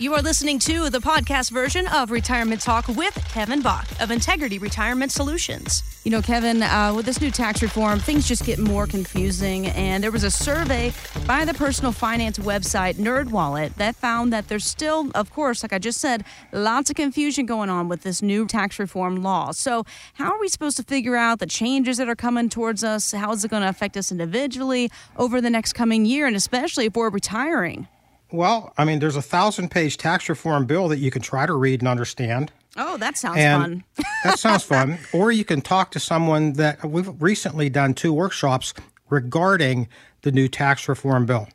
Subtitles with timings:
[0.00, 4.56] You are listening to the podcast version of Retirement Talk with Kevin Bach of Integrity
[4.56, 5.82] Retirement Solutions.
[6.04, 9.66] You know, Kevin, uh, with this new tax reform, things just get more confusing.
[9.66, 10.94] And there was a survey
[11.26, 15.78] by the personal finance website NerdWallet that found that there's still, of course, like I
[15.78, 19.50] just said, lots of confusion going on with this new tax reform law.
[19.52, 23.12] So, how are we supposed to figure out the changes that are coming towards us?
[23.12, 26.86] How is it going to affect us individually over the next coming year, and especially
[26.86, 27.86] if we're retiring?
[28.32, 31.54] Well, I mean, there's a thousand page tax reform bill that you can try to
[31.54, 32.52] read and understand.
[32.76, 34.04] Oh, that sounds And fun.
[34.24, 34.98] that sounds fun.
[35.12, 38.72] Or you can talk to someone that we've recently done two workshops
[39.08, 39.88] regarding
[40.22, 41.48] the new tax reform bill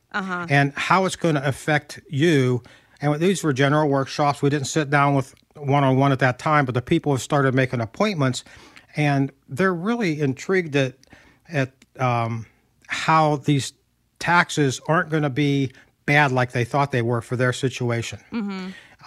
[0.50, 2.62] and how it's going to affect you.
[3.00, 4.42] And these were general workshops.
[4.42, 7.22] We didn't sit down with one on one at that time, but the people have
[7.22, 8.44] started making appointments,
[8.96, 10.96] and they're really intrigued at
[11.48, 12.46] at um,
[12.88, 13.74] how these
[14.20, 15.72] taxes aren't going to be
[16.06, 18.20] bad like they thought they were for their situation.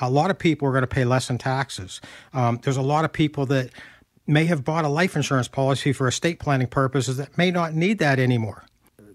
[0.00, 2.00] A lot of people are going to pay less in taxes.
[2.32, 3.70] Um, there's a lot of people that
[4.26, 7.98] may have bought a life insurance policy for estate planning purposes that may not need
[7.98, 8.64] that anymore.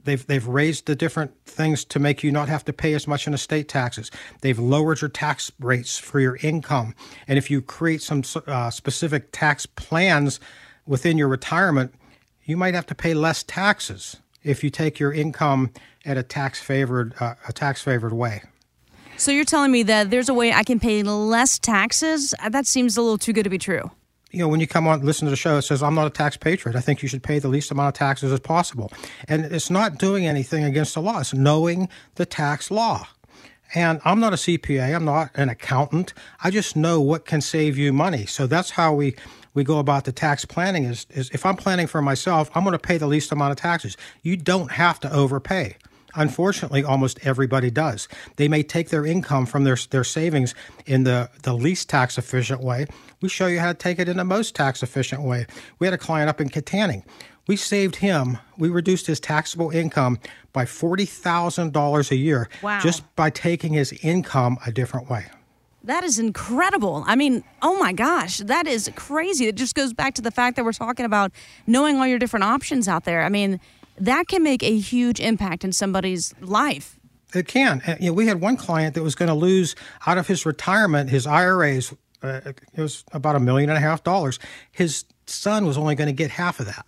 [0.04, 3.26] They've, they've raised the different things to make you not have to pay as much
[3.26, 4.12] in estate taxes.
[4.42, 6.94] They've lowered your tax rates for your income.
[7.28, 10.42] And if you create some uh, specific tax plans
[10.86, 11.94] within your retirement,
[12.44, 15.72] you might have to pay less taxes if you take your income
[16.06, 18.44] at a tax favored uh, a tax favored way.
[19.18, 22.34] So you're telling me that there's a way I can pay less taxes?
[22.42, 23.92] Uh, That seems a little too good to be true.
[24.32, 26.10] you know, when you come on, listen to the show, it says, I'm not a
[26.10, 26.76] tax patriot.
[26.76, 28.92] I think you should pay the least amount of taxes as possible.
[29.28, 33.08] And it's not doing anything against the law, it's knowing the tax law.
[33.76, 36.14] And I'm not a CPA, I'm not an accountant.
[36.44, 38.26] I just know what can save you money.
[38.26, 39.16] So that's how we,
[39.54, 42.74] we go about the tax planning is, is if I'm planning for myself, I'm going
[42.74, 43.98] to pay the least amount of taxes.
[44.22, 45.78] You don't have to overpay.
[46.16, 48.08] Unfortunately, almost everybody does.
[48.36, 50.54] They may take their income from their, their savings
[50.86, 52.86] in the, the least tax efficient way.
[53.22, 55.48] We show you how to take it in the most tax efficient way.
[55.80, 57.04] We had a client up in Kittanning.
[57.48, 60.18] We saved him, we reduced his taxable income
[60.54, 62.80] by $40,000 a year Wow.
[62.80, 65.26] just by taking his income a different way.
[65.84, 67.04] That is incredible.
[67.06, 69.48] I mean, oh my gosh, that is crazy.
[69.48, 71.32] It just goes back to the fact that we're talking about
[71.68, 73.24] knowing all your different options out there.
[73.24, 73.60] I mean,
[73.98, 76.98] that can make a huge impact in somebody's life.
[77.36, 77.82] It can.
[78.00, 79.76] You know, we had one client that was going to lose
[80.08, 81.94] out of his retirement, his IRAs.
[82.22, 84.40] Uh, it was about a million and a half dollars.
[84.72, 86.86] His son was only going to get half of that,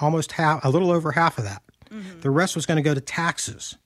[0.00, 1.62] almost half, a little over half of that.
[2.20, 3.76] The rest was going to go to taxes.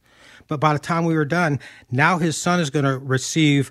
[0.49, 3.71] But by the time we were done, now his son is going to receive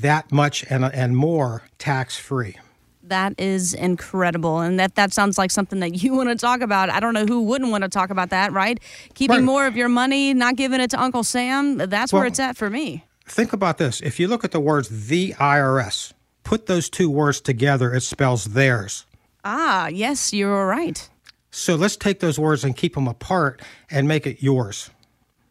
[0.00, 2.56] that much and and more tax free.
[3.04, 4.60] That is incredible.
[4.60, 6.88] And that, that sounds like something that you want to talk about.
[6.88, 8.78] I don't know who wouldn't want to talk about that, right?
[9.14, 9.44] Keeping Right.
[9.44, 11.76] more of your money, not giving it to Uncle Sam.
[11.78, 13.04] That's where it's at for me.
[13.26, 14.00] Think about this.
[14.00, 16.12] If you look at the words the IRS,
[16.44, 19.04] put those two words together, it spells theirs.
[19.44, 21.08] Ah, yes, you're right.
[21.50, 23.60] So let's take those words and keep them apart
[23.90, 24.90] and make it yours.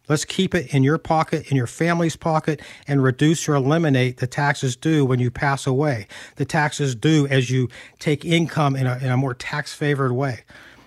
[0.09, 4.27] Let's keep it in your pocket, in your family's pocket, and reduce or eliminate the
[4.27, 6.07] taxes due when you pass away.
[6.35, 7.69] The taxes due as you
[7.99, 10.41] take income in a, in a more tax favored way.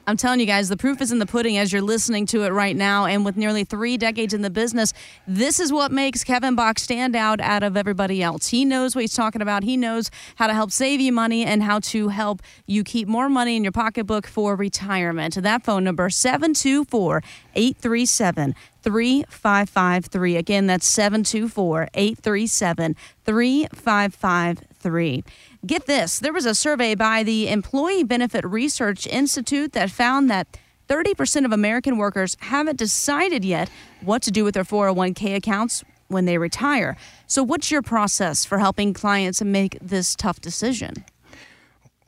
[0.06, 2.50] I'm telling you guys, the proof is in the pudding as you're listening to it
[2.50, 3.06] right now.
[3.06, 4.92] And with nearly three decades in the business,
[5.26, 8.48] this is what makes Kevin Bach stand out out of everybody else.
[8.48, 9.62] He knows what he's talking about.
[9.62, 13.30] He knows how to help save you money and how to help you keep more
[13.30, 15.36] money in your pocketbook for retirement.
[15.36, 17.22] That phone number, 724
[17.54, 20.36] 837 3553.
[20.36, 22.94] Again, that's 724 837
[23.24, 25.24] 3553.
[25.66, 30.58] Get this there was a survey by the Employee Benefit Research Institute that found that
[30.88, 33.70] 30% of American workers haven't decided yet
[34.02, 36.98] what to do with their 401k accounts when they retire.
[37.26, 41.04] So, what's your process for helping clients make this tough decision?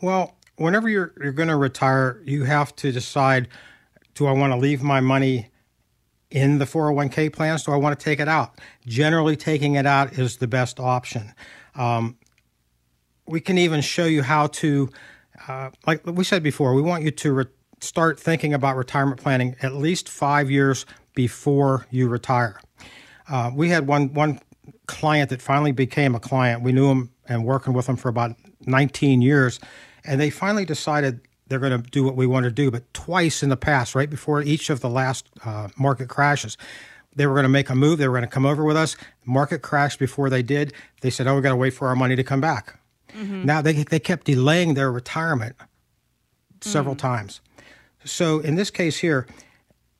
[0.02, 3.48] Well, whenever you're, you're going to retire, you have to decide
[4.14, 5.50] do I want to leave my money
[6.30, 7.62] in the 401k plans?
[7.62, 8.58] Do I want to take it out?
[8.86, 11.32] Generally, taking it out is the best option.
[11.74, 12.18] Um,
[13.26, 14.90] we can even show you how to,
[15.48, 17.44] uh, like we said before, we want you to re-
[17.80, 22.60] start thinking about retirement planning at least five years before you retire.
[23.28, 24.38] Uh, we had one one
[24.86, 26.62] client that finally became a client.
[26.62, 28.36] We knew him and working with him for about
[28.66, 29.58] 19 years,
[30.04, 32.70] and they finally decided they're going to do what we want to do.
[32.70, 36.56] But twice in the past, right before each of the last uh, market crashes,
[37.14, 37.98] they were going to make a move.
[37.98, 38.96] They were going to come over with us.
[39.24, 40.72] Market crashed before they did.
[41.00, 42.78] They said, "Oh, we got to wait for our money to come back."
[43.16, 43.44] Mm-hmm.
[43.44, 45.56] Now they they kept delaying their retirement
[46.60, 46.98] several mm.
[46.98, 47.40] times.
[48.04, 49.26] So in this case here,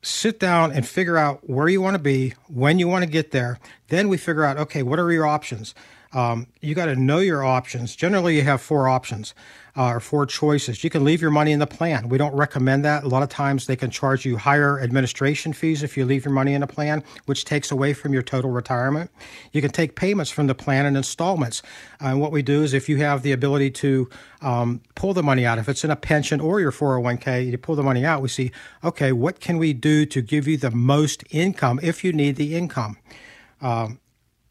[0.01, 3.31] sit down and figure out where you want to be, when you want to get
[3.31, 3.59] there.
[3.89, 5.75] Then we figure out, okay, what are your options?
[6.13, 7.95] Um, you got to know your options.
[7.95, 9.33] Generally, you have four options
[9.77, 10.83] uh, or four choices.
[10.83, 12.09] You can leave your money in the plan.
[12.09, 13.03] We don't recommend that.
[13.03, 16.33] A lot of times they can charge you higher administration fees if you leave your
[16.33, 19.11] money in a plan, which takes away from your total retirement.
[19.51, 21.61] You can take payments from the plan in installments.
[22.01, 24.09] Uh, and what we do is if you have the ability to
[24.41, 27.75] um, pull the money out, if it's in a pension or your 401k, you pull
[27.75, 28.51] the money out, we see,
[28.83, 32.55] okay, what can we do to give you the most income if you need the
[32.55, 32.97] income?
[33.61, 33.99] Um,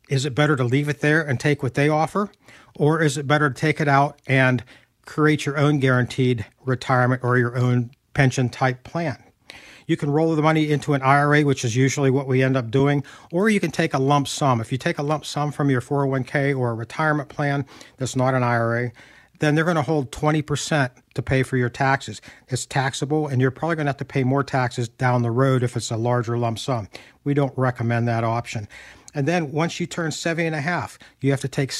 [0.09, 2.31] is it better to leave it there and take what they offer?
[2.77, 4.63] Or is it better to take it out and
[5.07, 9.23] create your own guaranteed retirement or your own pension type plan.
[9.87, 12.73] You can roll the money into an IRA, which is usually what we end up
[12.73, 14.61] doing, or you can take a lump sum.
[14.61, 17.65] If you take a lump sum from your 401k or a retirement plan
[17.97, 18.91] that's not an IRA,
[19.39, 22.21] then they're going to hold 20% to pay for your taxes.
[22.49, 25.63] It's taxable, and you're probably going to have to pay more taxes down the road
[25.63, 26.89] if it's a larger lump sum.
[27.23, 28.67] We don't recommend that option.
[29.17, 31.73] And then once you turn 70 and a half, you have to take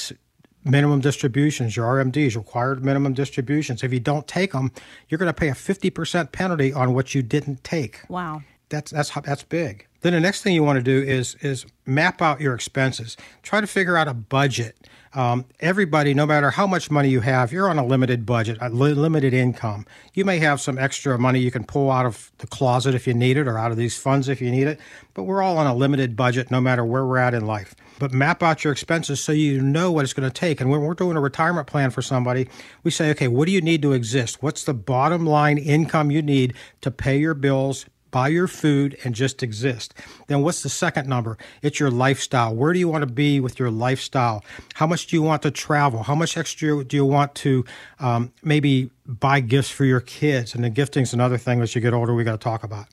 [0.65, 3.85] minimum distributions, your RMDs, required minimum distributions.
[3.85, 4.73] If you don't take them,
[5.09, 8.01] you're going to pay a 50% penalty on what you didn't take.
[8.09, 8.43] Wow.
[8.69, 9.87] That's that's that's big.
[10.01, 13.17] Then the next thing you want to do is is map out your expenses.
[13.43, 14.89] Try to figure out a budget.
[15.15, 18.69] Um, everybody, no matter how much money you have, you're on a limited budget, a
[18.69, 19.87] li- limited income.
[20.13, 23.15] You may have some extra money you can pull out of the closet if you
[23.15, 24.79] need it, or out of these funds if you need it.
[25.15, 28.13] But we're all on a limited budget, no matter where we're at in life but
[28.13, 30.61] map out your expenses so you know what it's going to take.
[30.61, 32.49] And when we're doing a retirement plan for somebody,
[32.83, 34.43] we say, okay, what do you need to exist?
[34.43, 39.15] What's the bottom line income you need to pay your bills, buy your food, and
[39.15, 39.95] just exist?
[40.27, 41.39] Then what's the second number?
[41.63, 42.55] It's your lifestyle.
[42.55, 44.45] Where do you want to be with your lifestyle?
[44.75, 46.03] How much do you want to travel?
[46.03, 47.65] How much extra do you want to
[47.99, 50.55] um, maybe buy gifts for your kids?
[50.55, 52.87] And the gifting's another thing as you get older we got to talk about.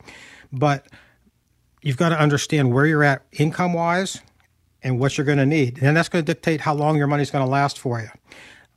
[0.52, 0.88] But
[1.82, 4.22] you've got to understand where you're at income wise
[4.84, 5.82] and what you're going to need.
[5.82, 8.10] And that's going to dictate how long your money's going to last for you.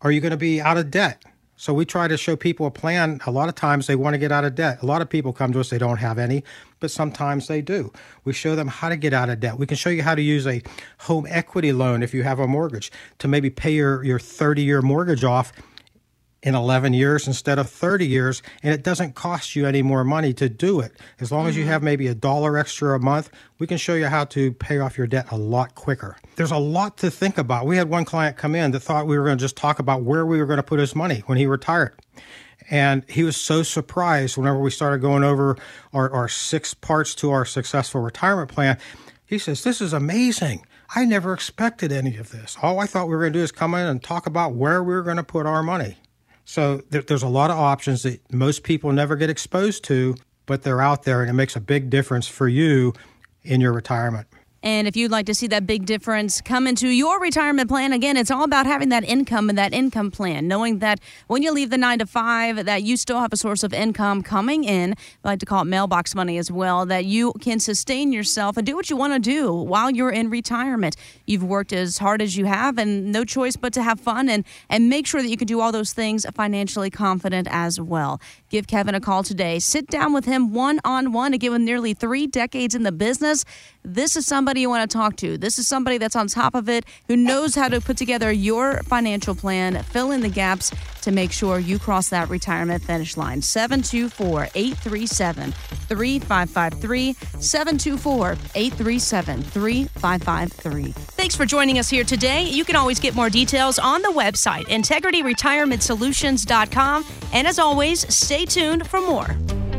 [0.02, 1.22] Are you going to be out of debt?
[1.56, 3.20] So we try to show people a plan.
[3.26, 4.82] A lot of times they want to get out of debt.
[4.82, 6.44] A lot of people come to us, they don't have any,
[6.80, 7.92] but sometimes they do.
[8.24, 9.58] We show them how to get out of debt.
[9.58, 10.62] We can show you how to use a
[11.00, 14.82] home equity loan if you have a mortgage to maybe pay your, your 30 year
[14.82, 15.52] mortgage off
[16.42, 20.32] in 11 years instead of 30 years, and it doesn't cost you any more money
[20.34, 20.92] to do it.
[21.18, 21.48] As long mm-hmm.
[21.48, 21.72] as you mm-hmm.
[21.72, 24.96] have maybe a dollar extra a month, we can show you how to pay off
[24.96, 26.16] your debt a lot quicker.
[26.36, 27.66] There's a lot to think about.
[27.66, 30.02] We had one client come in that thought we were going to just talk about
[30.02, 31.94] where we were going to put his money when he retired.
[32.70, 35.56] And he was so surprised whenever we started going over
[35.92, 38.78] our, our six parts to our successful retirement plan.
[39.24, 40.66] He says, This is amazing.
[40.94, 42.56] I never expected any of this.
[42.62, 44.82] All I thought we were going to do is come in and talk about where
[44.82, 45.96] we were going to put our money.
[46.46, 50.14] So there, there's a lot of options that most people never get exposed to,
[50.46, 52.94] but they're out there and it makes a big difference for you
[53.42, 54.28] in your retirement.
[54.66, 58.16] And if you'd like to see that big difference come into your retirement plan, again,
[58.16, 60.98] it's all about having that income and that income plan, knowing that
[61.28, 64.24] when you leave the nine to five, that you still have a source of income
[64.24, 64.96] coming in.
[65.22, 68.66] I like to call it mailbox money as well, that you can sustain yourself and
[68.66, 70.96] do what you want to do while you're in retirement.
[71.26, 74.44] You've worked as hard as you have and no choice but to have fun and,
[74.68, 78.20] and make sure that you can do all those things financially confident as well.
[78.50, 79.60] Give Kevin a call today.
[79.60, 81.34] Sit down with him one on one.
[81.34, 83.44] Again, with nearly three decades in the business,
[83.84, 85.36] this is somebody somebody you want to talk to.
[85.36, 88.82] This is somebody that's on top of it, who knows how to put together your
[88.84, 93.42] financial plan, fill in the gaps to make sure you cross that retirement finish line.
[93.42, 97.12] 724 837 3553.
[97.38, 100.92] 724 837 3553.
[100.92, 102.44] Thanks for joining us here today.
[102.44, 107.04] You can always get more details on the website, integrityretirementsolutions.com.
[107.34, 109.36] And as always, stay tuned for more.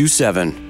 [0.00, 0.69] 2046427.